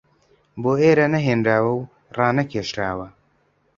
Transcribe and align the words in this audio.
بۆ 0.61 0.71
ئێرە 0.81 1.05
نەهێنراوە 1.13 1.71
و 1.79 1.81
ڕانەکێشراوە 2.17 3.07